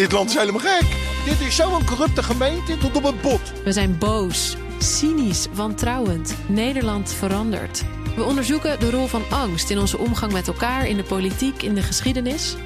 Dit 0.00 0.12
land 0.12 0.28
is 0.28 0.36
helemaal 0.36 0.60
gek. 0.60 0.86
Dit 1.24 1.40
is 1.40 1.56
zo'n 1.56 1.84
corrupte 1.84 2.22
gemeente 2.22 2.78
tot 2.78 2.96
op 2.96 3.02
het 3.02 3.20
bot. 3.20 3.40
We 3.64 3.72
zijn 3.72 3.98
boos, 3.98 4.56
cynisch, 4.78 5.46
wantrouwend. 5.52 6.34
Nederland 6.48 7.12
verandert. 7.12 7.82
We 8.16 8.22
onderzoeken 8.22 8.80
de 8.80 8.90
rol 8.90 9.06
van 9.06 9.22
angst 9.30 9.70
in 9.70 9.78
onze 9.78 9.98
omgang 9.98 10.32
met 10.32 10.48
elkaar, 10.48 10.86
in 10.86 10.96
de 10.96 11.02
politiek, 11.02 11.62
in 11.62 11.74
de 11.74 11.82
geschiedenis. 11.82 12.56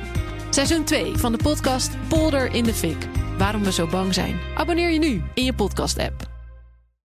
Seizoen 0.50 0.84
2 0.84 1.16
van 1.16 1.32
de 1.32 1.38
podcast 1.42 1.90
Polder 2.08 2.54
in 2.54 2.64
de 2.64 2.74
Fik. 2.74 3.06
Waarom 3.38 3.64
we 3.64 3.72
zo 3.72 3.86
bang 3.86 4.14
zijn. 4.14 4.40
Abonneer 4.56 4.90
je 4.90 4.98
nu 4.98 5.22
in 5.34 5.44
je 5.44 5.54
podcast-app. 5.54 6.28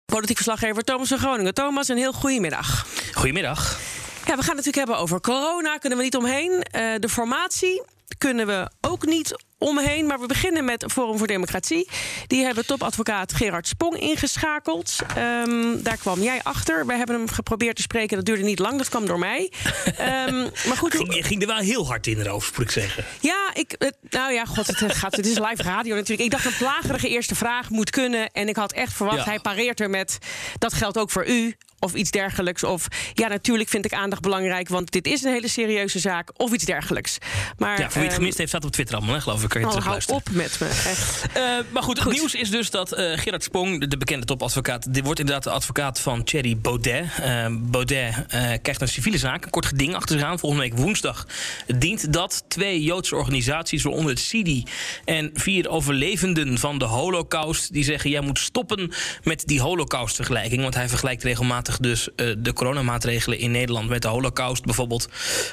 Politiek 0.05 0.35
verslaggever 0.35 0.83
Thomas 0.83 1.07
van 1.07 1.17
Groningen. 1.17 1.53
Thomas, 1.53 1.87
een 1.87 1.97
heel 1.97 2.13
goedemiddag. 2.13 2.85
Goedemiddag. 3.13 3.79
Ja, 4.25 4.35
we 4.35 4.43
gaan 4.43 4.55
het 4.55 4.65
natuurlijk 4.65 4.75
hebben 4.75 4.97
over 4.97 5.21
corona. 5.21 5.77
Kunnen 5.77 5.97
we 5.97 6.03
niet 6.03 6.15
omheen. 6.15 6.51
Uh, 6.51 6.93
de 6.99 7.09
formatie 7.09 7.83
kunnen 8.17 8.47
we 8.47 8.69
ook 8.81 9.05
niet 9.05 9.35
omheen. 9.63 10.05
Maar 10.05 10.19
we 10.19 10.27
beginnen 10.27 10.65
met 10.65 10.85
Forum 10.91 11.17
voor 11.17 11.27
Democratie. 11.27 11.89
Die 12.27 12.43
hebben 12.43 12.65
topadvocaat 12.65 13.33
Gerard 13.33 13.67
Spong 13.67 13.99
ingeschakeld. 13.99 14.95
Um, 15.17 15.83
daar 15.83 15.97
kwam 15.97 16.21
jij 16.21 16.39
achter. 16.43 16.85
We 16.85 16.93
hebben 16.93 17.15
hem 17.15 17.29
geprobeerd 17.29 17.75
te 17.75 17.81
spreken. 17.81 18.17
Dat 18.17 18.25
duurde 18.25 18.43
niet 18.43 18.59
lang. 18.59 18.77
Dat 18.77 18.89
kwam 18.89 19.05
door 19.05 19.19
mij. 19.19 19.51
Um, 19.87 20.49
maar 20.67 20.77
goed, 20.77 20.95
ging, 20.95 21.15
je 21.15 21.23
ging 21.23 21.41
er 21.41 21.47
wel 21.47 21.57
heel 21.57 21.87
hard 21.87 22.07
in 22.07 22.19
erover, 22.19 22.53
moet 22.57 22.65
ik 22.65 22.71
zeggen. 22.71 23.05
Ja, 23.19 23.51
ik, 23.53 23.75
het, 23.77 23.95
nou 24.09 24.33
ja, 24.33 24.45
god, 24.45 24.67
het, 24.67 24.93
gaat, 24.93 25.15
het 25.15 25.25
is 25.25 25.39
live 25.39 25.63
radio 25.63 25.95
natuurlijk. 25.95 26.21
Ik 26.21 26.31
dacht 26.31 26.45
een 26.45 26.57
plagerige 26.57 27.09
eerste 27.09 27.35
vraag 27.35 27.69
moet 27.69 27.89
kunnen. 27.89 28.31
En 28.31 28.47
ik 28.47 28.55
had 28.55 28.71
echt 28.71 28.93
verwacht, 28.93 29.17
ja. 29.17 29.23
hij 29.23 29.39
pareert 29.39 29.79
er 29.79 29.89
met... 29.89 30.17
dat 30.57 30.73
geldt 30.73 30.97
ook 30.97 31.11
voor 31.11 31.27
u 31.27 31.55
of 31.83 31.93
iets 31.93 32.11
dergelijks. 32.11 32.63
Of 32.63 32.87
ja, 33.13 33.27
natuurlijk 33.27 33.69
vind 33.69 33.85
ik 33.85 33.93
aandacht 33.93 34.21
belangrijk, 34.21 34.69
want 34.69 34.91
dit 34.91 35.07
is 35.07 35.23
een 35.23 35.31
hele 35.31 35.47
serieuze 35.47 35.99
zaak. 35.99 36.29
Of 36.37 36.51
iets 36.51 36.65
dergelijks. 36.65 37.17
Maar, 37.57 37.79
ja, 37.79 37.89
voor 37.89 37.99
wie 37.99 38.09
het 38.09 38.13
gemist 38.13 38.37
heeft, 38.37 38.49
staat 38.49 38.65
op 38.65 38.71
Twitter 38.71 38.95
allemaal, 38.95 39.15
hè, 39.15 39.21
geloof 39.21 39.43
ik. 39.43 39.49
Kan 39.49 39.61
je 39.61 39.67
oh, 39.67 39.85
hou 39.85 40.01
op 40.07 40.29
met 40.31 40.59
me, 40.59 40.67
echt. 40.67 41.25
Uh, 41.37 41.43
maar 41.69 41.83
goed, 41.83 41.99
goed, 41.99 42.11
het 42.11 42.19
nieuws 42.19 42.35
is 42.35 42.49
dus 42.49 42.69
dat 42.69 42.97
uh, 42.97 43.17
Gerard 43.17 43.43
Spong, 43.43 43.87
de, 43.87 43.97
bekende 43.97 44.25
topadvocaat... 44.25 44.93
dit 44.93 45.03
wordt 45.03 45.19
inderdaad 45.19 45.43
de 45.43 45.49
advocaat 45.49 45.99
van 45.99 46.23
Thierry 46.23 46.57
Baudet. 46.57 47.05
Uh, 47.19 47.45
Baudet 47.51 48.25
krijgt 48.61 48.81
een 48.81 48.87
civiele 48.87 49.17
zaak, 49.17 49.45
een 49.45 49.51
kort 49.51 49.65
geding 49.65 49.95
achter 49.95 50.17
zich 50.19 50.27
aan. 50.27 50.39
Volgende 50.39 50.63
week 50.63 50.77
woensdag 50.77 51.27
dient 51.67 52.13
dat. 52.13 52.43
Twee 52.47 52.83
Joodse 52.83 53.15
organisaties, 53.15 53.83
waaronder 53.83 54.11
het 54.11 54.19
CIDI... 54.19 54.63
en 55.05 55.31
vier 55.33 55.69
overlevenden 55.69 56.57
van 56.57 56.77
de 56.77 56.85
holocaust... 56.85 57.73
die 57.73 57.83
zeggen, 57.83 58.09
jij 58.09 58.21
moet 58.21 58.39
stoppen 58.39 58.91
met 59.23 59.43
die 59.45 59.61
holocaust-vergelijking... 59.61 60.61
want 60.61 60.75
hij 60.75 60.89
vergelijkt 60.89 61.23
regelmatig 61.23 61.72
dus 61.77 62.07
uh, 62.15 62.35
de 62.37 62.53
coronamaatregelen 62.53 63.39
in 63.39 63.51
Nederland 63.51 63.89
met 63.89 64.01
de 64.01 64.07
holocaust. 64.07 64.65
Bijvoorbeeld 64.65 65.09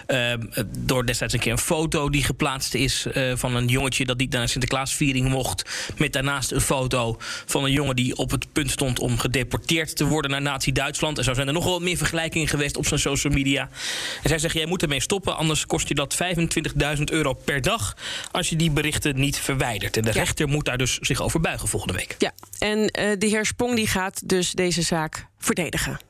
uh, 0.09 0.33
door 0.79 1.07
destijds 1.07 1.35
een 1.35 1.41
keer 1.41 1.53
een 1.53 1.59
foto 1.59 2.11
die 2.11 2.25
geplaatst 2.25 2.75
is 2.75 3.07
uh, 3.15 3.33
van 3.37 3.57
een 3.57 3.67
jongetje 3.67 4.05
dat 4.05 4.19
niet 4.19 4.33
naar 4.33 4.43
een 4.43 4.49
Sinterklaasviering 4.49 5.29
mocht. 5.29 5.71
Met 5.97 6.13
daarnaast 6.13 6.51
een 6.51 6.61
foto 6.61 7.17
van 7.47 7.65
een 7.65 7.73
jongen 7.73 7.97
die 7.97 8.17
op 8.17 8.31
het 8.31 8.53
punt 8.53 8.71
stond 8.71 8.99
om 8.99 9.19
gedeporteerd 9.19 9.97
te 9.97 10.05
worden 10.07 10.31
naar 10.31 10.43
Nazi-Duitsland. 10.43 11.19
En 11.19 11.25
zo 11.25 11.35
zijn 11.35 11.47
er 11.47 11.53
nog 11.53 11.65
wel 11.65 11.81
meer 11.81 11.97
vergelijkingen 11.97 12.49
geweest 12.49 12.77
op 12.77 12.87
zijn 12.87 13.01
social 13.01 13.33
media. 13.33 13.69
En 14.23 14.29
zij 14.29 14.39
zeggen: 14.39 14.61
jij 14.61 14.69
moet 14.69 14.83
ermee 14.83 15.01
stoppen, 15.01 15.37
anders 15.37 15.67
kost 15.67 15.89
je 15.89 15.95
dat 15.95 16.19
25.000 16.97 17.03
euro 17.05 17.33
per 17.33 17.63
dag 17.63 17.97
als 18.31 18.49
je 18.49 18.57
die 18.57 18.71
berichten 18.71 19.21
niet 19.21 19.39
verwijdert. 19.39 19.97
En 19.97 20.03
de 20.03 20.09
ja. 20.13 20.15
rechter 20.15 20.49
moet 20.49 20.65
daar 20.65 20.79
dus 20.79 20.99
zich 20.99 21.23
over 21.23 21.41
buigen 21.41 21.69
volgende 21.69 21.95
week. 21.95 22.15
Ja, 22.19 22.33
en 22.59 22.87
de 23.19 23.27
heer 23.27 23.47
Spong 23.47 23.75
die 23.75 23.87
gaat 23.87 24.29
dus 24.29 24.53
deze 24.53 24.83
zaak 24.83 25.27
verdedigen. 25.39 26.10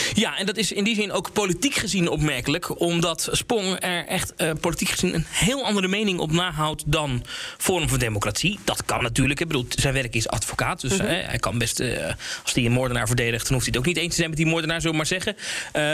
Ja, 0.13 0.37
en 0.37 0.45
dat 0.45 0.57
is 0.57 0.71
in 0.71 0.83
die 0.83 0.95
zin 0.95 1.11
ook 1.11 1.33
politiek 1.33 1.73
gezien 1.73 2.09
opmerkelijk. 2.09 2.79
Omdat 2.79 3.29
Spong 3.31 3.77
er 3.79 4.05
echt 4.05 4.33
uh, 4.37 4.51
politiek 4.61 4.89
gezien 4.89 5.13
een 5.13 5.25
heel 5.29 5.65
andere 5.65 5.87
mening 5.87 6.19
op 6.19 6.31
nahoudt 6.31 6.83
dan 6.85 7.23
Forum 7.57 7.89
voor 7.89 7.99
Democratie. 7.99 8.59
Dat 8.63 8.85
kan 8.85 9.03
natuurlijk. 9.03 9.39
Ik 9.39 9.47
bedoel, 9.47 9.65
zijn 9.69 9.93
werk 9.93 10.15
is 10.15 10.27
advocaat. 10.27 10.81
Dus 10.81 10.93
uh, 10.93 10.99
hij 11.05 11.37
kan 11.39 11.57
best, 11.57 11.79
als 12.43 12.53
hij 12.53 12.65
een 12.65 12.71
moordenaar 12.71 13.07
verdedigt, 13.07 13.43
dan 13.43 13.53
hoeft 13.53 13.65
hij 13.65 13.73
het 13.75 13.87
ook 13.87 13.93
niet 13.93 14.03
eens 14.03 14.09
te 14.09 14.15
zijn 14.15 14.29
met 14.29 14.37
die 14.37 14.47
moordenaar, 14.47 14.81
zullen 14.81 14.91
we 14.91 14.97
maar 14.97 15.05
zeggen. 15.05 15.35
Eh, 15.71 15.93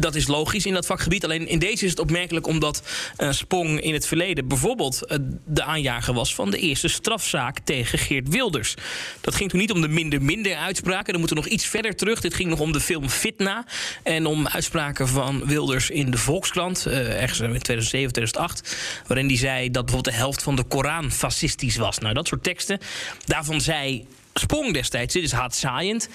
dat 0.00 0.14
is 0.14 0.26
logisch 0.26 0.66
in 0.66 0.74
dat 0.74 0.86
vakgebied. 0.86 1.24
Alleen 1.24 1.48
in 1.48 1.58
deze 1.58 1.84
is 1.84 1.90
het 1.90 2.00
opmerkelijk 2.00 2.46
omdat 2.46 2.82
eh, 3.16 3.30
Spong 3.30 3.80
in 3.80 3.94
het 3.94 4.06
verleden 4.06 4.48
bijvoorbeeld 4.48 5.18
de 5.44 5.62
aanjager 5.62 6.14
was 6.14 6.34
van 6.34 6.50
de 6.50 6.58
eerste 6.58 6.88
strafzaak 6.88 7.58
tegen 7.58 7.98
Geert 7.98 8.28
Wilders. 8.28 8.74
Dat 9.20 9.34
ging 9.34 9.50
toen 9.50 9.60
niet 9.60 9.72
om 9.72 9.80
de 9.80 9.88
minder-minder 9.88 10.56
uitspraken. 10.56 11.12
Dan 11.12 11.18
moeten 11.18 11.36
we 11.36 11.42
nog 11.42 11.52
iets 11.52 11.66
verder 11.66 11.96
terug. 11.96 12.20
Dit 12.20 12.34
ging 12.34 12.48
nog 12.48 12.60
om 12.60 12.72
de 12.72 12.80
film 12.80 13.08
Fitna. 13.08 13.53
En 14.02 14.26
om 14.26 14.48
uitspraken 14.48 15.08
van 15.08 15.46
Wilders 15.46 15.90
in 15.90 16.10
de 16.10 16.18
Volkskrant, 16.18 16.84
uh, 16.88 17.22
ergens 17.22 17.40
in 17.40 17.46
2007, 17.46 18.12
2008. 18.12 18.76
Waarin 19.06 19.26
hij 19.26 19.36
zei 19.36 19.70
dat 19.70 19.84
bijvoorbeeld 19.84 20.14
de 20.14 20.20
helft 20.20 20.42
van 20.42 20.56
de 20.56 20.64
Koran 20.64 21.12
fascistisch 21.12 21.76
was. 21.76 21.98
Nou, 21.98 22.14
dat 22.14 22.26
soort 22.26 22.42
teksten. 22.42 22.78
Daarvan 23.24 23.60
zei 23.60 24.06
Sprong 24.34 24.72
destijds, 24.72 25.14
dit 25.14 25.22
is 25.22 25.32
haatzaaiend. 25.32 26.08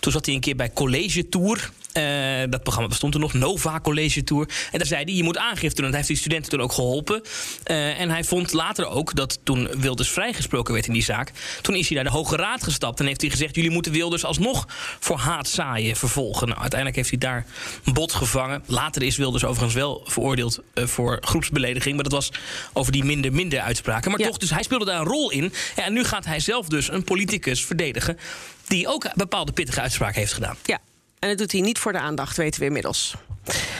Toen 0.00 0.12
zat 0.12 0.26
hij 0.26 0.34
een 0.34 0.40
keer 0.40 0.56
bij 0.56 0.72
College 0.72 1.28
Tour. 1.28 1.70
Uh, 1.98 2.50
dat 2.50 2.62
programma 2.62 2.88
bestond 2.88 3.12
toen 3.12 3.20
nog, 3.20 3.32
Nova 3.32 3.80
College 3.80 4.24
Tour. 4.24 4.48
En 4.72 4.78
daar 4.78 4.86
zei 4.86 5.04
hij, 5.04 5.14
je 5.14 5.22
moet 5.22 5.38
aangifte 5.38 5.74
doen. 5.74 5.84
En 5.84 5.90
hij 5.90 5.96
heeft 5.96 6.08
die 6.08 6.16
studenten 6.16 6.50
toen 6.50 6.60
ook 6.60 6.72
geholpen. 6.72 7.22
Uh, 7.66 8.00
en 8.00 8.10
hij 8.10 8.24
vond 8.24 8.52
later 8.52 8.86
ook 8.86 9.14
dat 9.14 9.38
toen 9.42 9.68
Wilders 9.78 10.10
vrijgesproken 10.10 10.74
werd 10.74 10.86
in 10.86 10.92
die 10.92 11.02
zaak... 11.02 11.32
toen 11.60 11.74
is 11.74 11.86
hij 11.86 11.94
naar 11.96 12.04
de 12.04 12.10
Hoge 12.10 12.36
Raad 12.36 12.62
gestapt 12.62 13.00
en 13.00 13.06
heeft 13.06 13.20
hij 13.20 13.30
gezegd... 13.30 13.54
jullie 13.54 13.70
moeten 13.70 13.92
Wilders 13.92 14.24
alsnog 14.24 14.66
voor 15.00 15.18
haatzaaien 15.18 15.96
vervolgen. 15.96 16.48
Nou, 16.48 16.60
uiteindelijk 16.60 16.96
heeft 16.96 17.10
hij 17.10 17.18
daar 17.30 17.46
een 17.84 17.92
bod 17.92 18.12
gevangen. 18.12 18.62
Later 18.66 19.02
is 19.02 19.16
Wilders 19.16 19.44
overigens 19.44 19.74
wel 19.74 20.02
veroordeeld 20.04 20.60
uh, 20.74 20.86
voor 20.86 21.18
groepsbelediging... 21.20 21.94
maar 21.94 22.04
dat 22.04 22.12
was 22.12 22.32
over 22.72 22.92
die 22.92 23.04
minder-minder 23.04 23.60
uitspraken. 23.60 24.10
Maar 24.10 24.20
ja. 24.20 24.26
toch, 24.26 24.38
dus 24.38 24.50
hij 24.50 24.62
speelde 24.62 24.84
daar 24.84 25.00
een 25.00 25.06
rol 25.06 25.30
in. 25.30 25.52
Ja, 25.76 25.84
en 25.84 25.92
nu 25.92 26.04
gaat 26.04 26.24
hij 26.24 26.40
zelf 26.40 26.68
dus 26.68 26.90
een 26.90 27.04
politicus 27.04 27.64
verdedigen... 27.64 28.18
die 28.66 28.88
ook 28.88 29.14
bepaalde 29.14 29.52
pittige 29.52 29.80
uitspraken 29.80 30.20
heeft 30.20 30.32
gedaan. 30.32 30.56
Ja, 30.64 30.78
en 31.24 31.30
dat 31.30 31.38
doet 31.38 31.52
hij 31.52 31.60
niet 31.60 31.78
voor 31.78 31.92
de 31.92 31.98
aandacht, 31.98 32.36
weten 32.36 32.60
we 32.60 32.66
inmiddels. 32.66 33.14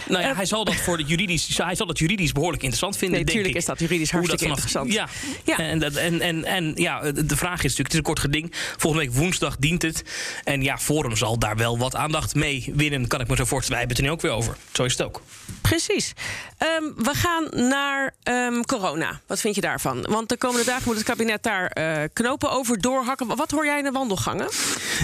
Nou 0.09 0.23
ja, 0.23 0.31
uh, 0.31 0.37
hij 0.37 0.47
zal 0.47 0.65
dat 0.65 0.75
voor 0.75 0.97
de 0.97 1.03
juridisch, 1.03 1.57
hij 1.63 1.75
zal 1.75 1.87
dat 1.87 1.99
juridisch 1.99 2.33
behoorlijk 2.33 2.63
interessant 2.63 2.97
vinden. 2.97 3.17
Nee, 3.17 3.27
natuurlijk 3.27 3.55
is 3.55 3.65
dat 3.65 3.79
juridisch 3.79 4.11
hartstikke 4.11 4.49
dat 4.49 4.59
vanaf, 4.59 4.85
interessant. 4.85 5.13
Ja, 5.45 5.55
ja. 5.57 5.59
En, 5.59 5.83
en, 5.97 6.21
en, 6.21 6.45
en 6.45 6.73
ja, 6.75 7.13
de 7.13 7.37
vraag 7.37 7.65
is 7.65 7.77
natuurlijk, 7.77 7.79
het 7.79 7.93
is 7.93 7.99
een 7.99 8.03
kort 8.03 8.19
geding. 8.19 8.53
Volgende 8.77 9.07
week 9.07 9.17
woensdag 9.17 9.57
dient 9.57 9.83
het. 9.83 10.05
En 10.45 10.63
ja, 10.63 10.79
Forum 10.79 11.17
zal 11.17 11.39
daar 11.39 11.57
wel 11.57 11.79
wat 11.79 11.97
aandacht 11.97 12.35
mee 12.35 12.73
winnen, 12.75 13.09
kan 13.09 13.21
ik 13.21 13.29
me 13.29 13.37
zo 13.37 13.45
voorstellen. 13.45 13.79
Wij 13.79 13.79
hebben 13.79 13.97
het 13.97 13.99
er 13.99 14.05
nu 14.05 14.11
ook 14.11 14.21
weer 14.21 14.31
over. 14.31 14.57
Zo 14.73 14.85
is 14.85 14.93
het 14.93 15.03
ook. 15.03 15.23
Precies. 15.61 16.13
Um, 16.59 16.95
we 16.97 17.15
gaan 17.15 17.69
naar 17.69 18.15
um, 18.25 18.65
corona. 18.65 19.21
Wat 19.27 19.41
vind 19.41 19.55
je 19.55 19.61
daarvan? 19.61 20.03
Want 20.03 20.29
de 20.29 20.37
komende 20.37 20.65
dagen 20.67 20.83
moet 20.85 20.97
het 20.97 21.05
kabinet 21.05 21.43
daar 21.43 21.77
uh, 21.79 22.03
knopen 22.13 22.51
over 22.51 22.81
doorhakken. 22.81 23.37
Wat 23.37 23.51
hoor 23.51 23.65
jij 23.65 23.79
in 23.79 23.85
de 23.85 23.91
wandelgangen? 23.91 24.49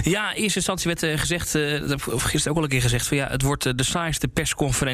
Ja, 0.03 0.33
in 0.33 0.41
eerste 0.41 0.57
instantie 0.57 0.87
werd 0.87 1.03
uh, 1.03 1.19
gezegd, 1.19 1.55
uh, 1.55 1.81
gisteren 2.07 2.51
ook 2.51 2.57
al 2.57 2.63
een 2.63 2.69
keer 2.69 2.81
gezegd, 2.81 3.07
van 3.07 3.17
ja, 3.17 3.27
het 3.27 3.41
wordt 3.41 3.77
de 3.77 3.83
saaiste 3.83 4.27
persconferentie, 4.27 4.89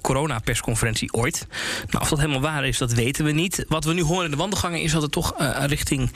corona-persconferentie 0.00 1.12
ooit. 1.12 1.46
Nou, 1.90 2.02
of 2.02 2.08
dat 2.08 2.18
helemaal 2.18 2.40
waar 2.40 2.66
is, 2.66 2.78
dat 2.78 2.92
weten 2.92 3.24
we 3.24 3.32
niet. 3.32 3.64
Wat 3.68 3.84
we 3.84 3.92
nu 3.92 4.02
horen 4.02 4.24
in 4.24 4.30
de 4.30 4.36
wandelgangen 4.36 4.82
is 4.82 4.92
dat 4.92 5.02
het 5.02 5.12
toch 5.12 5.34
richting 5.66 6.10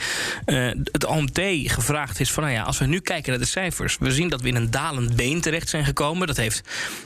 het 0.92 1.04
OMT 1.04 1.40
gevraagd 1.64 2.20
is 2.20 2.32
van, 2.32 2.42
nou 2.42 2.54
ja, 2.54 2.62
als 2.62 2.78
we 2.78 2.86
nu 2.86 3.00
kijken 3.00 3.30
naar 3.30 3.40
de 3.40 3.46
cijfers, 3.46 3.96
we 3.98 4.12
zien 4.12 4.28
dat 4.28 4.40
we 4.40 4.48
in 4.48 4.54
een 4.54 4.70
dalend 4.70 5.16
been 5.16 5.40
terecht 5.40 5.68
zijn 5.68 5.84
gekomen. 5.84 6.26
Dat 6.26 6.36
heeft 6.36 6.62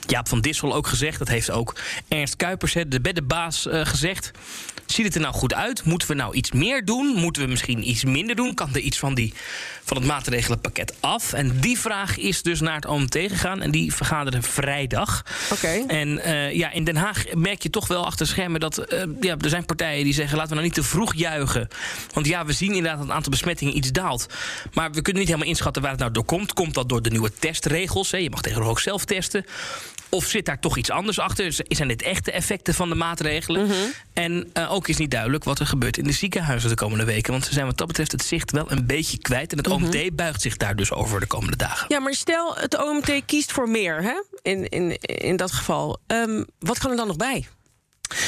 Jaap 0.07 0.27
van 0.27 0.41
Dissel 0.41 0.73
ook 0.73 0.87
gezegd. 0.87 1.19
Dat 1.19 1.27
heeft 1.27 1.51
ook 1.51 1.75
Ernst 2.07 2.35
Kuipers, 2.35 2.73
de 2.87 3.01
beddenbaas, 3.01 3.65
uh, 3.65 3.85
gezegd. 3.85 4.31
Ziet 4.85 5.05
het 5.05 5.15
er 5.15 5.21
nou 5.21 5.33
goed 5.33 5.53
uit? 5.53 5.83
Moeten 5.83 6.07
we 6.07 6.13
nou 6.13 6.35
iets 6.35 6.51
meer 6.51 6.85
doen? 6.85 7.05
Moeten 7.15 7.41
we 7.41 7.47
misschien 7.47 7.89
iets 7.89 8.03
minder 8.03 8.35
doen? 8.35 8.53
Kan 8.53 8.69
er 8.73 8.79
iets 8.79 8.99
van, 8.99 9.13
die, 9.13 9.33
van 9.83 9.97
het 9.97 10.05
maatregelenpakket 10.05 10.93
af? 10.99 11.33
En 11.33 11.59
die 11.59 11.79
vraag 11.79 12.17
is 12.17 12.41
dus 12.41 12.59
naar 12.59 12.75
het 12.75 12.85
OMT 12.85 13.13
gegaan. 13.13 13.61
En 13.61 13.71
die 13.71 13.93
vergaderen 13.93 14.43
vrijdag. 14.43 15.25
Oké. 15.51 15.83
En 15.91 16.07
uh, 16.25 16.53
ja, 16.53 16.71
in 16.71 16.83
Den 16.83 16.95
Haag 16.95 17.23
merk 17.33 17.63
je 17.63 17.69
toch 17.69 17.87
wel 17.87 18.05
achter 18.05 18.27
schermen 18.27 18.59
dat 18.59 18.93
uh, 18.93 19.03
ja, 19.21 19.35
er 19.37 19.49
zijn 19.49 19.65
partijen 19.65 20.03
die 20.03 20.13
zeggen: 20.13 20.35
laten 20.37 20.49
we 20.49 20.55
nou 20.55 20.67
niet 20.67 20.75
te 20.75 20.83
vroeg 20.89 21.15
juichen. 21.15 21.67
Want 22.13 22.27
ja, 22.27 22.45
we 22.45 22.53
zien 22.53 22.69
inderdaad 22.69 22.97
dat 22.97 23.07
het 23.07 23.15
aantal 23.15 23.31
besmettingen 23.31 23.77
iets 23.77 23.91
daalt. 23.91 24.25
Maar 24.73 24.91
we 24.91 25.01
kunnen 25.01 25.21
niet 25.21 25.31
helemaal 25.31 25.49
inschatten 25.49 25.81
waar 25.81 25.91
het 25.91 25.99
nou 25.99 26.11
door 26.11 26.25
komt. 26.25 26.53
Komt 26.53 26.73
dat 26.73 26.89
door 26.89 27.01
de 27.01 27.09
nieuwe 27.09 27.31
testregels? 27.39 28.11
Hè? 28.11 28.17
Je 28.17 28.29
mag 28.29 28.41
tegenwoordig 28.41 28.71
ook 28.73 28.79
zelf 28.79 29.05
testen. 29.05 29.45
Of 30.09 30.25
zit 30.25 30.45
daar 30.45 30.59
toch 30.59 30.77
iets 30.77 30.89
anders 30.89 31.19
achter? 31.19 31.53
Zijn 31.67 31.87
dit 31.87 32.01
echte 32.01 32.31
effecten 32.31 32.73
van 32.73 32.89
de 32.89 32.95
maatregelen? 32.95 33.61
Mhm. 33.61 33.71
Mm 33.71 33.81
-hmm. 33.81 33.91
En 34.13 34.49
uh, 34.53 34.71
ook 34.71 34.87
is 34.87 34.97
niet 34.97 35.11
duidelijk 35.11 35.43
wat 35.43 35.59
er 35.59 35.65
gebeurt 35.65 35.97
in 35.97 36.03
de 36.03 36.11
ziekenhuizen 36.11 36.69
de 36.69 36.75
komende 36.75 37.05
weken. 37.05 37.31
Want 37.31 37.45
ze 37.45 37.53
zijn 37.53 37.65
wat 37.65 37.77
dat 37.77 37.87
betreft 37.87 38.11
het 38.11 38.23
zicht 38.23 38.51
wel 38.51 38.71
een 38.71 38.85
beetje 38.85 39.17
kwijt. 39.17 39.51
En 39.51 39.57
het 39.57 39.67
Mhm. 39.67 39.75
OMT 39.75 39.93
mm 39.93 39.99
-hmm. 40.01 40.15
buigt 40.15 40.41
zich 40.41 40.57
daar 40.57 40.75
dus 40.75 40.91
over 40.91 41.19
de 41.19 41.25
komende 41.25 41.57
dagen. 41.57 41.85
Ja, 41.89 41.99
maar 41.99 42.13
stel 42.13 42.55
het 42.55 42.83
OMT 42.83 43.21
kiest 43.25 43.51
voor 43.51 43.69
meer, 43.69 44.03
hè? 44.03 44.21
In, 44.41 44.69
in, 44.69 44.97
in 45.01 45.35
dat 45.35 45.51
geval. 45.51 45.80
Um, 46.07 46.45
wat 46.59 46.77
kan 46.77 46.91
er 46.91 46.97
dan 46.97 47.07
nog 47.07 47.17
bij? 47.17 47.47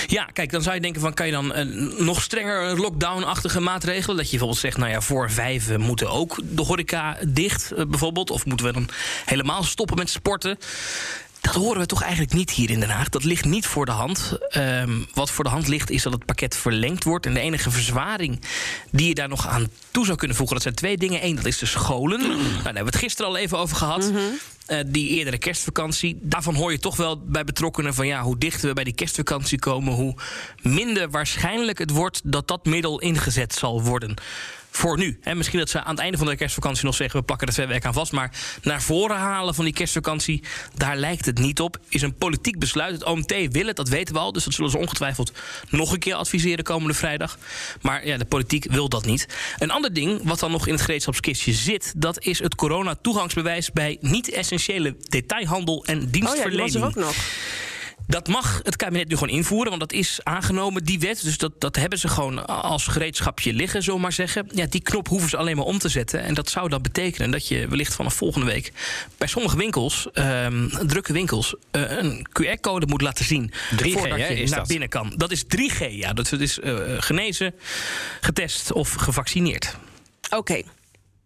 Ja, 0.08 0.24
kijk, 0.26 0.52
dan 0.52 0.62
zou 0.62 0.76
je 0.76 0.82
denken 0.82 1.02
van 1.02 1.14
kan 1.14 1.26
je 1.26 1.32
dan 1.32 1.58
uh, 1.58 2.00
nog 2.00 2.22
strenger 2.22 2.80
lockdown-achtige 2.80 3.60
maatregelen? 3.60 4.16
Dat 4.16 4.26
je 4.26 4.32
bijvoorbeeld 4.32 4.60
zegt, 4.60 4.78
nou 4.78 4.92
ja, 4.92 5.02
voor 5.02 5.32
vijf 5.32 5.78
moeten 5.78 6.10
ook 6.10 6.40
de 6.44 6.62
horeca 6.62 7.18
dicht, 7.28 7.72
uh, 7.76 7.86
bijvoorbeeld. 7.86 8.30
Of 8.30 8.46
moeten 8.46 8.66
we 8.66 8.74
dan 8.74 8.90
helemaal 9.26 9.64
stoppen 9.64 9.98
met 9.98 10.10
sporten? 10.10 10.58
Dat 11.44 11.54
horen 11.56 11.80
we 11.80 11.86
toch 11.86 12.02
eigenlijk 12.02 12.34
niet 12.34 12.52
hier 12.52 12.70
in 12.70 12.80
Den 12.80 12.90
Haag. 12.90 13.10
Dat 13.10 13.24
ligt 13.24 13.46
niet 13.46 13.66
voor 13.66 13.86
de 13.86 13.92
hand. 13.92 14.38
Ehm, 14.50 15.00
wat 15.14 15.32
voor 15.32 15.44
de 15.44 15.50
hand 15.50 15.68
ligt 15.68 15.90
is 15.90 16.04
dat 16.04 16.14
het 16.14 16.26
pakket 16.26 16.56
verlengd 16.56 17.04
wordt. 17.04 17.26
En 17.26 17.34
de 17.34 17.40
enige 17.40 17.72
verzwaring 17.72 18.42
die 18.92 19.08
je 19.08 19.14
daar 19.14 19.28
nog 19.28 19.48
aan 19.48 19.68
toe 19.92 20.06
zou 20.06 20.18
kunnen 20.18 20.38
voegen... 20.38 20.56
dat 20.56 20.64
zijn 20.64 20.76
twee 20.76 20.98
dingen. 20.98 21.26
Eén, 21.26 21.36
dat 21.36 21.46
is 21.46 21.58
de 21.58 21.66
scholen. 21.66 22.20
Nou, 22.20 22.38
daar 22.38 22.64
hebben 22.64 22.74
we 22.74 22.90
het 22.90 22.96
gisteren 22.96 23.32
al 23.32 23.38
even 23.38 23.58
over 23.58 23.76
gehad. 23.76 24.12
Uh, 24.68 24.80
die 24.86 25.10
eerdere 25.10 25.38
kerstvakantie. 25.38 26.20
Daarvan 26.22 26.56
hoor 26.56 26.72
je 26.72 26.80
toch 26.80 26.96
wel 26.96 27.20
bij 27.26 27.44
betrokkenen 27.44 27.94
van 27.94 28.08
ja, 28.08 28.22
hoe 28.22 28.38
dichter 28.38 28.68
we 28.68 28.74
bij 28.74 28.84
die 28.84 28.94
kerstvakantie 28.94 29.60
komen, 29.60 29.94
hoe 29.94 30.16
minder 30.62 31.10
waarschijnlijk 31.10 31.78
het 31.78 31.90
wordt 31.90 32.22
dat 32.24 32.48
dat 32.48 32.66
middel 32.66 33.00
ingezet 33.00 33.54
zal 33.54 33.82
worden 33.82 34.16
voor 34.76 34.98
nu. 34.98 35.18
He, 35.22 35.36
misschien 35.36 35.60
dat 35.60 35.70
ze 35.70 35.84
aan 35.84 35.92
het 35.92 36.00
einde 36.00 36.18
van 36.18 36.28
de 36.28 36.36
kerstvakantie 36.36 36.86
nog 36.86 36.96
zeggen... 36.96 37.20
we 37.20 37.26
plakken 37.26 37.48
er 37.48 37.54
twee 37.54 37.68
weken 37.68 37.88
aan 37.88 37.94
vast. 37.94 38.12
Maar 38.12 38.32
naar 38.62 38.82
voren 38.82 39.18
halen 39.18 39.56
van 39.56 39.64
die 39.64 39.74
kerstvakantie... 39.74 40.44
daar 40.76 40.98
lijkt 40.98 41.26
het 41.26 41.40
niet 41.40 41.60
op. 41.60 41.78
Is 41.90 42.02
een 42.02 42.16
politiek 42.16 42.60
besluit. 42.60 42.94
Het 42.94 43.04
OMT 43.04 43.34
wil 43.52 43.66
het, 43.66 43.76
dat 43.76 43.90
weten 43.90 44.14
we 44.14 44.20
al. 44.20 44.32
Dus 44.32 44.44
dat 44.44 44.54
zullen 44.54 44.72
ze 44.72 44.78
ongetwijfeld 44.78 45.32
nog 45.70 45.92
een 45.92 46.00
keer 46.00 46.16
adviseren 46.16 46.64
komende 46.64 46.94
vrijdag. 46.94 47.38
Maar 47.82 48.08
ja, 48.08 48.18
de 48.18 48.26
politiek 48.26 48.66
wil 48.72 48.90
dat 48.90 49.06
niet. 49.06 49.28
Een 49.58 49.72
ander 49.72 49.94
ding 49.94 50.22
wat 50.24 50.40
dan 50.40 50.52
nog 50.52 50.68
in 50.68 50.74
het 50.74 50.82
gereedschapskistje 50.82 51.54
zit... 51.54 51.94
dat 51.96 52.24
is 52.24 52.40
het 52.40 52.56
corona-toegangsbewijs... 52.56 53.72
bij 53.72 53.98
niet-essentiële 54.02 54.96
detailhandel 55.10 55.86
en 55.86 56.10
dienstverlening. 56.10 56.76
Oh 56.76 56.82
ja, 56.82 56.90
die 56.90 56.94
was 56.94 56.96
er 56.96 57.02
ook 57.02 57.06
nog. 57.06 57.16
Dat 58.08 58.28
mag 58.28 58.60
het 58.64 58.76
kabinet 58.76 59.08
nu 59.08 59.18
gewoon 59.18 59.36
invoeren, 59.36 59.70
want 59.70 59.80
dat 59.80 59.92
is 59.92 60.20
aangenomen, 60.24 60.84
die 60.84 61.00
wet. 61.00 61.24
Dus 61.24 61.38
dat, 61.38 61.52
dat 61.60 61.76
hebben 61.76 62.00
ze 62.00 62.08
gewoon 62.08 62.48
als 62.48 62.88
gereedschapje 62.88 63.54
liggen, 63.54 63.84
zullen 63.84 64.02
maar 64.02 64.12
zeggen. 64.14 64.48
Ja, 64.54 64.66
die 64.66 64.82
knop 64.82 65.08
hoeven 65.08 65.30
ze 65.30 65.38
alleen 65.38 65.56
maar 65.56 65.66
om 65.66 65.78
te 65.80 65.90
zetten. 65.90 66.24
En 66.24 66.34
dat 66.34 66.50
zou 66.50 66.70
dan 66.70 66.82
betekenen 66.82 67.32
dat 67.32 67.48
je 67.48 67.68
wellicht 67.68 67.94
vanaf 67.94 68.14
volgende 68.14 68.46
week... 68.46 68.72
bij 69.18 69.28
sommige 69.28 69.58
winkels, 69.58 70.08
um, 70.14 70.70
drukke 70.88 71.14
winkels, 71.14 71.56
uh, 71.72 71.82
een 71.98 72.28
QR-code 72.40 72.86
moet 72.86 73.02
laten 73.02 73.26
zien... 73.26 73.52
3G, 73.52 73.92
voordat 73.92 74.18
je 74.18 74.36
is 74.36 74.50
naar 74.50 74.60
dat? 74.60 74.68
binnen 74.68 74.90
kan. 74.90 75.14
Dat 75.18 75.32
is 75.32 75.44
3G, 75.44 75.90
ja. 75.90 76.14
Dat 76.14 76.32
is 76.32 76.60
uh, 76.60 76.82
genezen, 76.98 77.54
getest 78.22 78.72
of 78.72 78.94
gevaccineerd. 78.94 79.76
Oké. 80.26 80.38
Okay. 80.38 80.66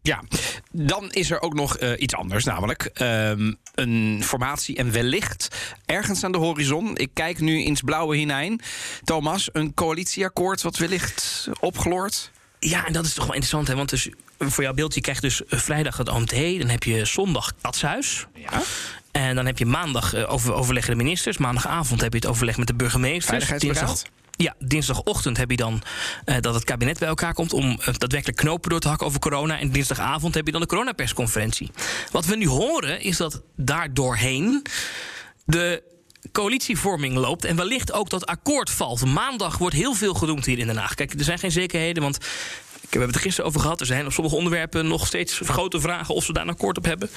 Ja, 0.08 0.24
dan 0.72 1.12
is 1.12 1.32
er 1.32 1.42
ook 1.42 1.54
nog 1.54 1.80
uh, 1.80 1.92
iets 1.98 2.14
anders, 2.14 2.44
namelijk 2.44 2.90
um, 3.02 3.58
een 3.76 4.22
formatie 4.24 4.78
en 4.78 4.92
wellicht 4.92 5.48
ergens 5.86 6.24
aan 6.24 6.32
de 6.32 6.38
horizon. 6.38 6.98
Ik 6.98 7.10
kijk 7.14 7.40
nu 7.40 7.64
ins 7.64 7.82
blauwe 7.82 8.16
hinein. 8.16 8.62
Thomas, 9.04 9.50
een 9.54 9.74
coalitieakkoord 9.74 10.62
wat 10.62 10.78
wellicht 10.78 11.50
opgloort? 11.60 12.32
Ja, 12.60 12.86
en 12.86 12.94
dat 12.94 13.06
is 13.06 13.14
toch 13.14 13.26
wel 13.26 13.34
interessant, 13.34 13.68
hè? 13.68 13.76
Want 13.76 13.90
dus, 13.90 14.10
voor 14.40 14.64
jouw 14.64 14.74
beeld, 14.74 14.94
je 14.94 15.02
krijgt 15.02 15.22
dus 15.22 15.42
vrijdag 15.48 15.98
het 15.98 16.10
OMT, 16.10 16.60
dan 16.60 16.70
heb 16.70 16.84
je 16.84 17.06
zondag 17.06 17.54
Katshuis. 17.62 18.28
Ja. 18.34 18.62
En 19.12 19.36
dan 19.36 19.46
heb 19.46 19.58
je 19.58 19.66
maandag 19.66 20.28
over, 20.28 20.54
overleggen 20.54 20.98
de 20.98 21.04
ministers. 21.04 21.38
Maandagavond 21.38 22.02
heb 22.02 22.12
je 22.12 22.20
het 22.20 22.28
overleg 22.28 22.58
met 22.58 22.68
de 22.68 22.76
burgemeesters. 22.76 23.48
Dinsdag, 23.48 24.02
ja, 24.38 24.56
dinsdagochtend 24.60 25.38
heb 25.38 25.50
je 25.52 25.58
dan 25.58 25.82
uh, 26.26 26.36
dat 26.40 26.54
het 26.54 26.64
kabinet 26.64 27.00
bij 27.00 27.08
elkaar 27.08 27.34
komt 27.34 27.54
om 27.54 27.70
uh, 27.70 27.86
daadwerkelijk 27.98 28.38
knopen 28.38 28.70
door 28.70 28.80
te 28.80 28.88
hakken 28.88 29.08
over 29.08 29.20
corona. 29.20 29.60
En 29.60 29.72
dinsdagavond 29.72 30.34
heb 30.34 30.46
je 30.46 30.52
dan 30.52 30.62
de 30.62 30.68
coronapersconferentie. 30.68 31.72
Wat 32.12 32.26
we 32.26 32.36
nu 32.36 32.48
horen 32.48 33.02
is 33.02 33.18
dat 33.18 33.42
daar 33.56 33.94
doorheen 33.94 34.66
de 35.46 35.84
coalitievorming 36.32 37.16
loopt 37.16 37.46
en 37.46 37.56
wellicht 37.56 37.92
ook 37.92 38.10
dat 38.10 38.26
akkoord 38.26 38.70
valt. 38.70 39.06
Maandag 39.06 39.58
wordt 39.58 39.76
heel 39.76 39.94
veel 39.94 40.14
genoemd 40.14 40.46
hier 40.46 40.60
in 40.60 40.68
Den 40.68 40.78
Haag. 40.78 40.94
Kijk, 40.94 41.14
er 41.14 41.24
zijn 41.24 41.40
geen 41.40 41.52
zekerheden, 41.52 42.04
want 42.04 42.18
we 42.90 42.98
hebben 42.98 43.08
het 43.08 43.16
er 43.16 43.22
gisteren 43.22 43.50
over 43.50 43.62
gehad. 43.62 43.80
Er 43.80 43.86
zijn 43.86 44.06
op 44.06 44.12
sommige 44.12 44.36
onderwerpen 44.36 44.88
nog 44.88 45.08
steeds 45.08 45.40
grote 45.44 45.80
vragen 45.80 46.16
of 46.16 46.24
ze 46.24 46.34
daar 46.34 46.44
een 46.44 46.50
akkoord 46.50 46.78
op 46.78 46.86
hebben. 46.86 47.10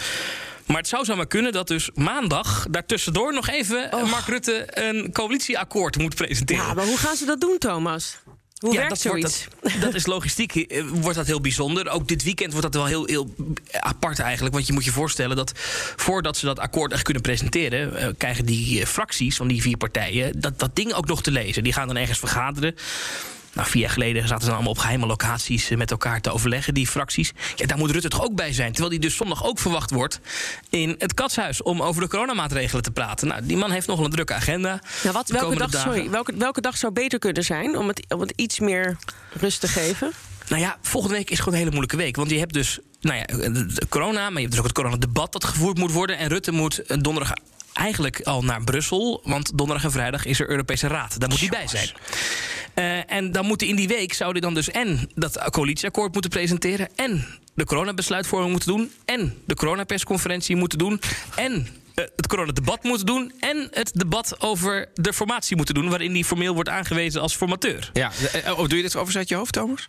Maar 0.66 0.78
het 0.78 0.88
zou 0.88 1.04
zomaar 1.04 1.26
kunnen 1.26 1.52
dat 1.52 1.68
dus 1.68 1.90
maandag 1.94 2.66
daartussendoor 2.70 3.32
nog 3.32 3.48
even 3.48 3.94
oh. 3.94 4.10
Mark 4.10 4.26
Rutte 4.26 4.66
een 4.70 5.12
coalitieakkoord 5.12 5.98
moet 5.98 6.14
presenteren. 6.14 6.66
Ja, 6.66 6.74
maar 6.74 6.86
hoe 6.86 6.96
gaan 6.96 7.16
ze 7.16 7.24
dat 7.24 7.40
doen, 7.40 7.58
Thomas? 7.58 8.18
Hoe 8.58 8.72
ja, 8.72 8.76
werkt 8.76 8.90
dat, 8.90 9.00
zoiets? 9.00 9.46
Wordt 9.60 9.74
dat, 9.74 9.82
dat 9.82 9.94
is 9.94 10.06
logistiek, 10.06 10.54
eh, 10.54 10.84
wordt 10.88 11.16
dat 11.16 11.26
heel 11.26 11.40
bijzonder. 11.40 11.88
Ook 11.88 12.08
dit 12.08 12.22
weekend 12.22 12.52
wordt 12.52 12.72
dat 12.72 12.74
wel 12.74 12.86
heel, 12.86 13.06
heel 13.06 13.34
apart 13.70 14.18
eigenlijk. 14.18 14.54
Want 14.54 14.66
je 14.66 14.72
moet 14.72 14.84
je 14.84 14.90
voorstellen 14.90 15.36
dat 15.36 15.52
voordat 15.96 16.36
ze 16.36 16.46
dat 16.46 16.58
akkoord 16.58 16.92
echt 16.92 17.02
kunnen 17.02 17.22
presenteren... 17.22 17.92
Uh, 17.92 18.08
krijgen 18.18 18.46
die 18.46 18.86
fracties 18.86 19.36
van 19.36 19.48
die 19.48 19.62
vier 19.62 19.76
partijen 19.76 20.40
dat, 20.40 20.58
dat 20.58 20.76
ding 20.76 20.92
ook 20.92 21.06
nog 21.06 21.22
te 21.22 21.30
lezen. 21.30 21.62
Die 21.62 21.72
gaan 21.72 21.86
dan 21.86 21.96
ergens 21.96 22.18
vergaderen. 22.18 22.74
Nou, 23.52 23.68
vier 23.68 23.80
jaar 23.80 23.90
geleden 23.90 24.28
zaten 24.28 24.44
ze 24.44 24.52
allemaal 24.52 24.70
op 24.70 24.78
geheime 24.78 25.06
locaties 25.06 25.68
met 25.68 25.90
elkaar 25.90 26.20
te 26.20 26.30
overleggen, 26.30 26.74
die 26.74 26.86
fracties. 26.86 27.32
Ja, 27.56 27.66
daar 27.66 27.78
moet 27.78 27.90
Rutte 27.90 28.08
toch 28.08 28.24
ook 28.24 28.34
bij 28.34 28.52
zijn. 28.52 28.70
Terwijl 28.70 28.90
die 28.90 29.00
dus 29.00 29.16
zondag 29.16 29.44
ook 29.44 29.58
verwacht 29.58 29.90
wordt 29.90 30.20
in 30.70 30.94
het 30.98 31.14
katshuis 31.14 31.62
om 31.62 31.82
over 31.82 32.02
de 32.02 32.08
coronamaatregelen 32.08 32.82
te 32.82 32.90
praten. 32.90 33.28
Nou, 33.28 33.46
die 33.46 33.56
man 33.56 33.70
heeft 33.70 33.86
nog 33.86 33.98
een 33.98 34.10
drukke 34.10 34.34
agenda. 34.34 34.80
Nou, 35.02 35.14
wat, 35.14 35.28
welke, 35.28 35.56
dag, 35.56 35.70
sorry, 35.70 36.10
welke, 36.10 36.36
welke 36.36 36.60
dag 36.60 36.76
zou 36.76 36.92
beter 36.92 37.18
kunnen 37.18 37.44
zijn 37.44 37.76
om 37.76 37.88
het, 37.88 38.04
om 38.08 38.20
het 38.20 38.32
iets 38.36 38.60
meer 38.60 38.96
rust 39.32 39.60
te 39.60 39.68
geven? 39.68 40.12
Nou 40.48 40.62
ja, 40.62 40.78
volgende 40.82 41.16
week 41.16 41.30
is 41.30 41.38
gewoon 41.38 41.52
een 41.52 41.58
hele 41.58 41.70
moeilijke 41.70 41.96
week. 41.96 42.16
Want 42.16 42.30
je 42.30 42.38
hebt 42.38 42.52
dus 42.52 42.78
nou 43.00 43.16
ja, 43.16 43.24
de 43.24 43.86
corona, 43.88 44.20
maar 44.20 44.32
je 44.32 44.38
hebt 44.38 44.50
dus 44.50 44.58
ook 44.58 44.66
het 44.66 44.74
coronadebat 44.74 45.32
dat 45.32 45.44
gevoerd 45.44 45.78
moet 45.78 45.92
worden. 45.92 46.18
En 46.18 46.28
Rutte 46.28 46.52
moet 46.52 46.82
donderdag 46.86 47.32
eigenlijk 47.72 48.20
al 48.20 48.42
naar 48.42 48.64
Brussel. 48.64 49.20
Want 49.24 49.58
donderdag 49.58 49.84
en 49.84 49.90
vrijdag 49.90 50.24
is 50.24 50.40
er 50.40 50.50
Europese 50.50 50.86
Raad. 50.86 51.20
Daar 51.20 51.28
moet 51.28 51.40
hij 51.40 51.48
bij 51.48 51.66
zijn. 51.66 51.90
Uh, 52.74 53.12
en 53.12 53.32
dan 53.32 53.46
moeten 53.46 53.66
in 53.66 53.76
die 53.76 53.88
week 53.88 54.12
zou 54.12 54.40
dan 54.40 54.54
dus 54.54 54.70
en 54.70 55.10
dat 55.14 55.50
coalitieakkoord 55.50 56.12
moeten 56.12 56.30
presenteren. 56.30 56.88
En 56.94 57.26
de 57.54 57.64
coronabesluitvorming 57.64 58.50
moeten 58.50 58.72
doen. 58.76 58.92
En 59.04 59.34
de 59.46 59.54
coronapersconferentie 59.54 60.56
moeten 60.56 60.78
doen. 60.78 61.00
En 61.36 61.52
uh, 61.52 62.04
het 62.16 62.26
coronadebat 62.26 62.82
moeten 62.82 63.06
doen. 63.06 63.32
En 63.40 63.68
het 63.70 63.92
debat 63.94 64.40
over 64.40 64.88
de 64.94 65.12
formatie 65.12 65.56
moeten 65.56 65.74
doen. 65.74 65.88
Waarin 65.88 66.12
hij 66.12 66.24
formeel 66.24 66.54
wordt 66.54 66.68
aangewezen 66.68 67.20
als 67.20 67.36
formateur. 67.36 67.90
Ja, 67.92 68.10
uh, 68.34 68.56
doe 68.56 68.76
je 68.76 68.82
dit 68.82 68.86
overigens 68.86 69.16
uit 69.16 69.28
je 69.28 69.34
hoofd, 69.34 69.52
Thomas? 69.52 69.88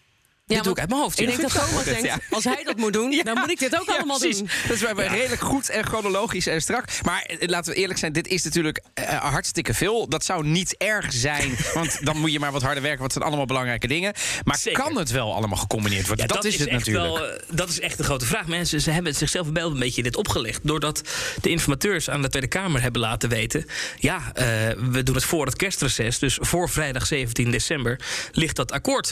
Ja, 0.56 0.62
doe 0.62 0.72
ik 0.72 0.80
uit 0.80 0.90
mijn 0.90 1.02
hoofd. 1.02 1.20
Ik 1.20 1.28
denk 1.28 1.42
dat 1.42 1.68
Thomas 1.68 1.84
denkt, 1.84 2.04
ja. 2.04 2.20
als 2.30 2.44
hij 2.44 2.64
dat 2.64 2.78
moet 2.78 2.94
doen, 2.94 3.20
dan 3.24 3.40
moet 3.40 3.50
ik 3.50 3.60
dit 3.60 3.80
ook 3.80 3.90
allemaal 3.90 4.18
precies. 4.18 4.38
doen. 4.38 4.50
Dat 4.68 4.76
is 4.76 4.94
bij 4.94 5.08
redelijk 5.08 5.42
goed 5.42 5.70
en 5.70 5.86
chronologisch 5.86 6.48
en 6.48 6.62
strak. 6.62 6.86
Maar 7.04 7.22
eh, 7.22 7.48
laten 7.48 7.74
we 7.74 7.80
eerlijk 7.80 8.00
zijn, 8.00 8.14
dit 8.14 8.28
is 8.28 8.44
natuurlijk 8.44 8.82
uh, 9.00 9.06
hartstikke 9.06 9.74
veel. 9.74 10.10
Dat 10.10 10.26
zou 10.26 10.46
niet 10.46 10.76
erg 10.78 11.14
zijn, 11.14 11.56
want 11.74 12.06
dan 12.06 12.18
moet 12.18 12.32
je 12.32 12.40
maar 12.40 12.52
wat 12.52 12.62
harder 12.62 12.82
werken. 12.82 13.00
Want 13.00 13.14
het 13.14 13.22
zijn 13.22 13.26
allemaal 13.26 13.46
belangrijke 13.46 13.88
dingen. 13.88 14.14
Maar 14.44 14.58
Zeker. 14.58 14.84
kan 14.84 14.98
het 14.98 15.12
wel 15.12 15.36
allemaal 15.36 15.58
gecombineerd 15.58 16.08
worden? 16.08 16.28
dat, 16.28 16.42
dat, 16.42 16.46
is, 16.46 16.60
het 16.60 16.72
natuurlijk. 16.72 17.18
Wel, 17.18 17.40
dat 17.50 17.70
is 17.70 17.80
echt 17.80 17.98
de 17.98 18.04
grote 18.04 18.26
vraag. 18.26 18.48
Mensen 18.48 18.82
ze 18.82 18.92
hebben 18.92 19.16
zichzelf 19.16 19.48
wel 19.54 19.72
een 19.72 19.80
beetje 19.80 20.04
dit 20.04 20.16
opgelegd. 20.16 20.60
Doordat 20.64 21.02
de 21.42 21.50
informateurs 21.50 22.10
aan 22.10 22.22
de 22.22 22.30
Tweede 22.30 22.48
Kamer 22.48 22.82
hebben 22.82 23.02
laten 23.02 23.30
weten... 23.30 23.66
ja, 24.00 24.18
uh, 24.18 24.44
we 24.92 25.04
doen 25.04 25.16
het 25.16 25.24
voor 25.24 25.46
het 25.46 25.56
kerstreces. 25.56 26.20
Dus 26.20 26.38
voor 26.42 26.70
vrijdag 26.70 27.08
17 27.08 27.52
december 27.52 28.00
ligt 28.32 28.56
dat 28.56 28.72
akkoord 28.72 29.12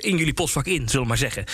in 0.00 0.16
jullie 0.16 0.34
postvak 0.34 0.65
in, 0.66 0.88
zullen 0.88 1.02
we 1.02 1.08
maar 1.08 1.16
zeggen. 1.16 1.44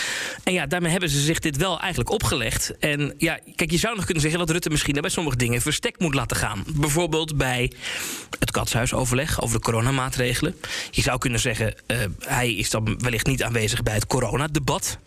En 0.43 0.53
ja, 0.53 0.65
daarmee 0.65 0.91
hebben 0.91 1.09
ze 1.09 1.21
zich 1.21 1.39
dit 1.39 1.57
wel 1.57 1.79
eigenlijk 1.79 2.09
opgelegd. 2.09 2.77
En 2.77 3.13
ja, 3.17 3.39
kijk, 3.55 3.71
je 3.71 3.77
zou 3.77 3.95
nog 3.95 4.05
kunnen 4.05 4.21
zeggen 4.21 4.39
dat 4.39 4.49
Rutte 4.49 4.69
misschien 4.69 5.01
bij 5.01 5.09
sommige 5.09 5.37
dingen 5.37 5.61
verstek 5.61 5.99
moet 5.99 6.13
laten 6.13 6.37
gaan. 6.37 6.63
Bijvoorbeeld 6.67 7.37
bij 7.37 7.71
het 8.39 8.51
katshuisoverleg 8.51 9.41
over 9.41 9.57
de 9.57 9.63
coronamaatregelen. 9.63 10.55
Je 10.91 11.01
zou 11.01 11.17
kunnen 11.17 11.39
zeggen, 11.39 11.75
uh, 11.87 11.97
hij 12.19 12.53
is 12.53 12.69
dan 12.69 12.99
wellicht 12.99 13.27
niet 13.27 13.43
aanwezig 13.43 13.83
bij 13.83 13.93
het 13.93 14.07
coronadebat. 14.07 14.97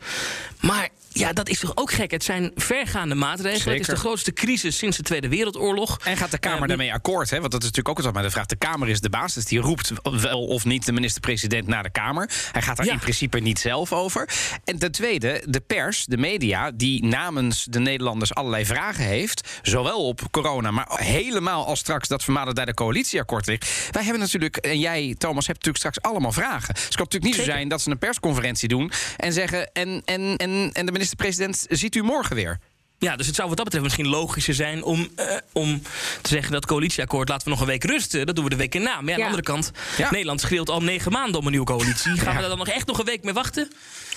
Maar 0.60 0.88
ja, 1.18 1.32
dat 1.32 1.49
is 1.49 1.58
toch 1.58 1.73
ook 1.75 1.92
gek. 1.92 2.11
Het 2.11 2.25
zijn 2.25 2.50
vergaande 2.54 3.14
maatregelen. 3.14 3.58
Zeker. 3.58 3.73
Het 3.73 3.80
is 3.80 3.94
de 3.94 4.00
grootste 4.00 4.32
crisis 4.32 4.78
sinds 4.78 4.96
de 4.96 5.02
Tweede 5.02 5.28
Wereldoorlog. 5.28 5.99
En 6.04 6.16
gaat 6.16 6.30
de 6.30 6.38
Kamer 6.38 6.62
Uh, 6.62 6.68
daarmee 6.68 6.92
akkoord? 6.92 7.30
Hè? 7.30 7.40
Want 7.40 7.52
dat 7.52 7.61
is 7.62 7.66
natuurlijk 7.68 7.88
ook 7.88 7.96
altijd 7.96 8.14
maar 8.14 8.23
de 8.23 8.30
vraag. 8.30 8.46
De 8.46 8.56
Kamer 8.56 8.88
is 8.88 9.00
de 9.00 9.11
baas, 9.11 9.35
dus 9.35 9.44
die 9.44 9.61
roept 9.61 9.92
wel 10.02 10.44
of 10.46 10.64
niet 10.64 10.87
de 10.87 10.92
minister-president 10.92 11.66
naar 11.66 11.82
de 11.82 11.90
Kamer. 11.90 12.30
Hij 12.52 12.62
gaat 12.62 12.76
daar 12.76 12.87
Ja. 12.87 12.92
in 12.92 12.99
principe 12.99 13.38
niet 13.40 13.58
zelf 13.58 13.92
over. 13.92 14.28
En 14.64 14.78
ten 14.78 14.92
tweede, 14.92 15.42
de 15.49 15.61
pers, 15.61 16.04
de 16.04 16.16
media, 16.16 16.70
die 16.70 17.04
namens 17.04 17.64
de 17.70 17.78
Nederlanders 17.80 18.35
allerlei 18.35 18.66
vragen 18.66 19.04
heeft. 19.04 19.49
Zowel 19.62 20.06
op 20.06 20.20
corona, 20.30 20.70
maar 20.70 20.87
helemaal 20.90 21.66
als 21.66 21.78
straks 21.78 22.08
dat 22.08 22.25
vermaledijde 22.25 22.75
coalitieakkoord 22.75 23.46
ligt. 23.46 23.88
Wij 23.90 24.02
hebben 24.02 24.20
natuurlijk, 24.23 24.56
en 24.56 24.78
jij, 24.78 25.14
Thomas, 25.18 25.46
hebt 25.46 25.64
natuurlijk 25.64 25.76
straks 25.94 26.00
allemaal 26.00 26.32
vragen. 26.32 26.75
Dus 26.75 26.85
het 26.85 26.94
kan 26.94 27.04
natuurlijk 27.04 27.25
niet 27.37 27.44
zo 27.44 27.52
zijn 27.52 27.68
dat 27.68 27.80
ze 27.82 27.90
een 27.90 27.99
persconferentie 27.99 28.68
doen 28.68 28.92
en 29.16 29.32
zeggen. 29.32 29.73
En, 29.73 30.02
en, 30.04 30.37
en, 30.37 30.70
en 30.73 30.87
de 30.87 30.92
minister-president 31.10 31.66
ziet 31.78 31.94
u 31.94 32.02
morgen 32.02 32.36
weer. 32.36 32.58
Ja, 32.98 33.16
dus 33.16 33.26
het 33.26 33.34
zou 33.34 33.48
wat 33.48 33.56
dat 33.56 33.64
betreft 33.66 33.86
misschien 33.86 34.08
logischer 34.08 34.54
zijn 34.54 34.82
om, 34.82 35.08
eh, 35.16 35.36
om 35.52 35.82
te 36.22 36.28
zeggen 36.28 36.52
dat 36.52 36.66
coalitieakkoord 36.66 37.28
laten 37.28 37.44
we 37.44 37.50
nog 37.50 37.60
een 37.60 37.66
week 37.66 37.84
rusten. 37.84 38.26
Dat 38.26 38.34
doen 38.34 38.44
we 38.44 38.50
de 38.50 38.56
week 38.56 38.75
erna. 38.75 39.00
Maar 39.00 39.04
ja, 39.04 39.12
aan 39.12 39.16
de 39.18 39.25
andere 39.25 39.42
kant, 39.42 39.70
Ja. 39.96 40.10
Nederland 40.10 40.40
schreeuwt 40.40 40.70
al 40.70 40.80
negen 40.82 41.12
maanden 41.12 41.38
om 41.40 41.44
een 41.44 41.50
nieuwe 41.50 41.66
coalitie. 41.66 42.16
Gaan 42.16 42.34
we 42.34 42.40
daar 42.40 42.48
dan 42.48 42.58
nog 42.58 42.68
echt 42.68 42.86
nog 42.86 42.98
een 42.98 43.04
week 43.04 43.25
mee 43.25 43.34
wachten? 43.34 43.72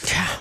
Ja. 0.05 0.39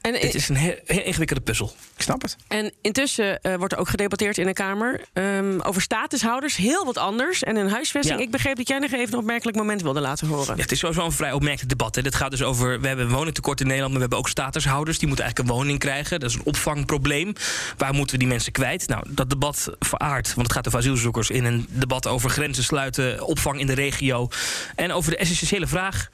En, 0.00 0.12
Dit 0.12 0.34
is 0.34 0.48
een 0.48 0.56
heel, 0.56 0.74
heel 0.84 1.02
ingewikkelde 1.02 1.42
puzzel. 1.42 1.72
Ik 1.96 2.02
snap 2.02 2.22
het. 2.22 2.36
en 2.48 2.72
intussen 2.80 3.40
eh, 3.40 3.54
wordt 3.54 3.72
er 3.72 3.78
ook 3.78 3.88
gedebatteerd 3.88 4.38
in 4.38 4.46
de 4.46 4.52
Kamer 4.52 5.00
ehm, 5.12 5.60
over 5.60 5.82
statushouders. 5.82 6.56
Heel 6.56 6.84
wat 6.84 6.96
anders. 6.96 7.42
En 7.42 7.56
een 7.56 7.70
huisvesting. 7.70 8.18
Ja. 8.18 8.24
Ik 8.24 8.30
begreep 8.30 8.56
dat 8.56 8.68
jij 8.68 8.78
nog 8.78 8.92
even 8.92 9.12
een 9.12 9.18
opmerkelijk 9.18 9.56
moment 9.56 9.82
wilde 9.82 10.00
laten 10.00 10.26
horen. 10.26 10.56
Ja, 10.56 10.62
het 10.62 10.72
is 10.72 10.78
sowieso 10.78 11.04
een 11.04 11.12
vrij 11.12 11.32
opmerkelijk 11.32 11.68
debat. 11.68 11.94
Hè. 11.94 12.02
Dit 12.02 12.14
gaat 12.14 12.30
dus 12.30 12.42
over, 12.42 12.80
we 12.80 12.86
hebben 12.86 13.06
een 13.06 13.12
woningtekort 13.12 13.60
in 13.60 13.66
Nederland... 13.66 13.92
maar 13.92 14.02
we 14.02 14.08
hebben 14.08 14.26
ook 14.26 14.32
statushouders, 14.32 14.98
die 14.98 15.08
moeten 15.08 15.24
eigenlijk 15.24 15.54
een 15.54 15.60
woning 15.60 15.78
krijgen. 15.78 16.20
Dat 16.20 16.30
is 16.30 16.36
een 16.36 16.44
opvangprobleem. 16.44 17.32
Waar 17.76 17.94
moeten 17.94 18.12
we 18.12 18.18
die 18.18 18.28
mensen 18.28 18.52
kwijt? 18.52 18.88
Nou, 18.88 19.04
dat 19.08 19.30
debat 19.30 19.70
veraardt, 19.78 20.34
want 20.34 20.46
het 20.46 20.56
gaat 20.56 20.66
over 20.66 20.78
asielzoekers... 20.78 21.30
in 21.30 21.44
een 21.44 21.66
debat 21.70 22.06
over 22.06 22.30
grenzen 22.30 22.64
sluiten, 22.64 23.22
opvang 23.24 23.60
in 23.60 23.66
de 23.66 23.74
regio... 23.74 24.28
en 24.74 24.92
over 24.92 25.10
de 25.10 25.16
essentiële 25.16 25.66
vraag... 25.66 26.10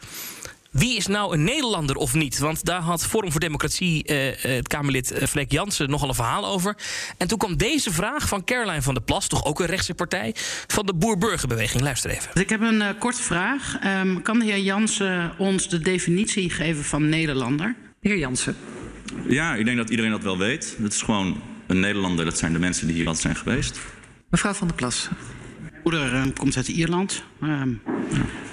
Wie 0.74 0.96
is 0.96 1.06
nou 1.06 1.34
een 1.34 1.44
Nederlander 1.44 1.96
of 1.96 2.14
niet? 2.14 2.38
Want 2.38 2.64
daar 2.64 2.80
had 2.80 3.06
Forum 3.06 3.30
voor 3.30 3.40
Democratie 3.40 4.04
eh, 4.04 4.28
eh, 4.28 4.56
het 4.56 4.68
Kamerlid 4.68 5.10
eh, 5.10 5.26
Freek 5.26 5.52
Jansen 5.52 5.90
nogal 5.90 6.08
een 6.08 6.14
verhaal 6.14 6.46
over. 6.46 6.76
En 7.16 7.28
toen 7.28 7.38
kwam 7.38 7.56
deze 7.56 7.92
vraag 7.92 8.28
van 8.28 8.44
Caroline 8.44 8.82
van 8.82 8.94
der 8.94 9.02
Plas, 9.02 9.26
toch 9.26 9.44
ook 9.44 9.60
een 9.60 9.66
rechtse 9.66 9.94
partij, 9.94 10.34
van 10.66 10.86
de 10.86 10.94
Boer-Burgerbeweging. 10.94 11.82
Luister 11.82 12.10
even. 12.10 12.30
Dus 12.32 12.42
ik 12.42 12.48
heb 12.48 12.60
een 12.60 12.82
eh, 12.82 12.88
korte 12.98 13.22
vraag. 13.22 13.76
Ehm, 13.80 14.22
kan 14.22 14.38
de 14.38 14.44
heer 14.44 14.58
Jansen 14.58 15.32
ons 15.38 15.68
de 15.68 15.78
definitie 15.78 16.50
geven 16.50 16.84
van 16.84 17.08
Nederlander? 17.08 17.74
De 18.00 18.08
heer 18.08 18.18
Jansen. 18.18 18.56
Ja, 19.28 19.54
ik 19.54 19.64
denk 19.64 19.76
dat 19.76 19.90
iedereen 19.90 20.10
dat 20.10 20.22
wel 20.22 20.38
weet. 20.38 20.76
Het 20.82 20.92
is 20.92 21.02
gewoon 21.02 21.40
een 21.66 21.80
Nederlander, 21.80 22.24
dat 22.24 22.38
zijn 22.38 22.52
de 22.52 22.58
mensen 22.58 22.86
die 22.86 22.96
hier 22.96 23.06
altijd 23.06 23.22
zijn 23.22 23.36
geweest. 23.36 23.80
Mevrouw 24.30 24.52
van 24.52 24.66
der 24.66 24.76
Plas. 24.76 25.08
Mijn 25.60 25.80
moeder 25.82 26.14
eh, 26.14 26.22
komt 26.36 26.56
uit 26.56 26.68
Ierland. 26.68 27.22
ehm, 27.40 27.72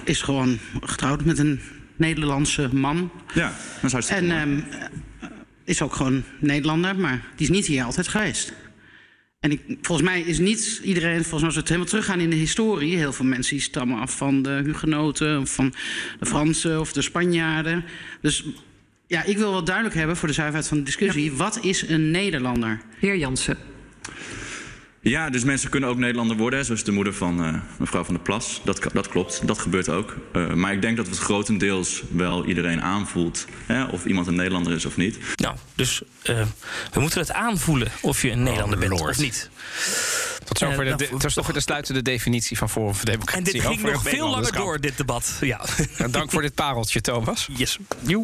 is 0.04 0.22
gewoon 0.22 0.60
getrouwd 0.82 1.26
met 1.26 1.40
een 1.40 1.62
Nederlandse 1.96 2.70
man. 2.76 3.12
Ja, 3.34 3.54
dat 3.76 3.84
is 3.84 3.92
hartstikke 3.92 4.24
En 4.24 4.50
mooi. 4.50 4.64
ehm, 4.72 4.84
eh, 5.20 5.30
is 5.64 5.82
ook 5.82 5.94
gewoon 5.94 6.24
Nederlander, 6.40 6.96
maar 6.96 7.26
die 7.36 7.46
is 7.46 7.52
niet 7.52 7.66
hier 7.66 7.84
altijd 7.84 8.08
geweest. 8.08 8.54
En 9.40 9.52
ik, 9.52 9.62
volgens 9.82 10.08
mij 10.10 10.22
is 10.22 10.40
niet 10.40 10.82
iedereen, 10.84 11.14
volgens 11.14 11.32
mij 11.32 11.44
als 11.44 11.54
we 11.54 11.60
het 11.60 11.70
helemaal 11.70 11.90
teruggaan 11.90 12.20
in 12.20 12.30
de 12.30 12.36
historie... 12.36 12.98
heel 12.98 13.14
veel 13.14 13.26
mensen 13.26 13.56
die 13.56 13.64
stammen 13.64 14.00
af 14.00 14.18
van 14.18 14.42
de 14.42 14.62
Hugenoten... 14.64 15.40
of 15.40 15.54
van 15.54 15.74
de 16.20 16.26
Fransen 16.26 16.80
of 16.80 16.94
de 16.94 17.02
Spanjaarden. 17.02 17.86
Dus 18.22 18.46
ja, 19.08 19.24
ik 19.24 19.38
wil 19.38 19.52
wel 19.52 19.64
duidelijk 19.64 19.96
hebben 19.96 20.18
voor 20.18 20.28
de 20.28 20.34
zuiverheid 20.34 20.68
van 20.68 20.78
de 20.78 20.84
discussie... 20.84 21.32
wat 21.32 21.64
is 21.64 21.88
een 21.88 22.12
Nederlander? 22.12 22.82
De 23.00 23.08
heer 23.08 23.18
Jansen. 23.18 23.58
Ja, 25.04 25.30
dus 25.30 25.44
mensen 25.44 25.70
kunnen 25.70 25.90
ook 25.90 25.98
Nederlander 25.98 26.38
worden, 26.38 26.60
hè, 26.60 26.66
zoals 26.66 26.84
de 26.84 26.92
moeder 26.92 27.14
van 27.14 27.44
eh, 27.44 27.54
mevrouw 27.78 28.04
van 28.04 28.14
der 28.14 28.24
Plas. 28.24 28.62
Dat, 28.64 28.82
dat 28.94 29.08
klopt, 29.08 29.48
dat 29.48 29.60
gebeurt 29.60 29.90
ook. 29.90 30.16
Eh, 30.34 30.54
maar 30.54 30.74
ik 30.74 30.82
denk 30.82 30.98
dat 30.98 31.08
het 31.08 31.18
grotendeels 31.18 32.04
wel 32.12 32.46
iedereen 32.46 32.82
aanvoelt... 32.82 33.46
Hè, 33.66 33.84
of 33.86 34.06
iemand 34.06 34.28
een 34.28 34.36
Nederlander 34.36 34.74
is 34.74 34.86
of 34.86 34.98
niet. 34.98 35.18
Nou, 35.36 35.56
dus 35.76 36.02
eh, 36.22 36.46
we 36.92 37.00
moeten 37.00 37.20
het 37.20 37.32
aanvoelen 37.32 37.92
of 38.02 38.22
je 38.22 38.32
een 38.32 38.44
Nederlander 38.44 38.80
bent 38.80 38.92
Lord. 38.92 39.12
of 39.12 39.18
niet. 39.18 39.50
Tot 40.44 40.58
zover 40.58 40.86
de, 40.86 41.08
nou, 41.10 41.20
tot 41.20 41.32
zover 41.32 41.54
de 41.54 41.60
sluitende 41.60 42.02
definitie 42.02 42.58
van 42.58 42.70
Forum 42.70 42.96
voor 42.96 43.06
Democratie. 43.06 43.46
En 43.46 43.52
dit 43.52 43.62
ging 43.62 43.82
nog 43.82 44.04
veel 44.04 44.30
langer 44.30 44.52
door, 44.52 44.80
dit 44.80 44.98
debat. 44.98 45.38
Ja. 45.42 45.66
Dank 46.12 46.32
voor 46.32 46.42
dit 46.42 46.56
pareltje, 46.56 47.02
Thomas. 47.02 47.50
Yes. 47.56 47.78
Joe. 48.08 48.24